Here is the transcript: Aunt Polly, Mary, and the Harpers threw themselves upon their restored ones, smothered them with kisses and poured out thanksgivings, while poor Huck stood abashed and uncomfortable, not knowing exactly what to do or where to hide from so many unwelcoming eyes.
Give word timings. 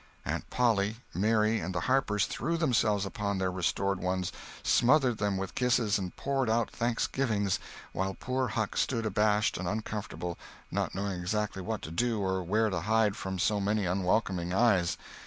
Aunt 0.25 0.49
Polly, 0.49 0.95
Mary, 1.13 1.59
and 1.59 1.75
the 1.75 1.81
Harpers 1.81 2.25
threw 2.25 2.57
themselves 2.57 3.05
upon 3.05 3.37
their 3.37 3.51
restored 3.51 3.99
ones, 3.99 4.31
smothered 4.63 5.19
them 5.19 5.37
with 5.37 5.53
kisses 5.53 5.99
and 5.99 6.15
poured 6.15 6.49
out 6.49 6.71
thanksgivings, 6.71 7.59
while 7.93 8.15
poor 8.19 8.47
Huck 8.47 8.75
stood 8.77 9.05
abashed 9.05 9.59
and 9.59 9.67
uncomfortable, 9.67 10.39
not 10.71 10.95
knowing 10.95 11.21
exactly 11.21 11.61
what 11.61 11.83
to 11.83 11.91
do 11.91 12.19
or 12.19 12.41
where 12.41 12.71
to 12.71 12.81
hide 12.81 13.15
from 13.15 13.37
so 13.37 13.59
many 13.61 13.85
unwelcoming 13.85 14.51
eyes. 14.53 14.97